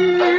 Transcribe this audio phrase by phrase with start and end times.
[0.00, 0.29] Bye.